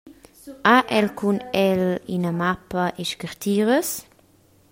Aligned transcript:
Ha 0.69 0.77
el 0.99 1.09
cun 1.19 1.37
el 1.65 1.85
ina 2.15 2.31
mappa 2.41 2.83
e 3.01 3.03
scartiras? 3.11 3.89